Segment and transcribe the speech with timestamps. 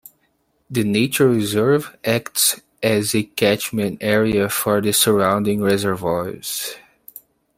[0.67, 6.73] The nature reserve acts as a catchment area for the surrounding reservoirs.